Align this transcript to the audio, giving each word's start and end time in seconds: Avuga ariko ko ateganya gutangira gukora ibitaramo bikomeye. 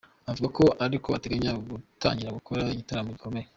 Avuga 0.31 0.59
ariko 0.85 1.05
ko 1.11 1.15
ateganya 1.17 1.51
gutangira 1.69 2.35
gukora 2.37 2.71
ibitaramo 2.75 3.09
bikomeye. 3.15 3.47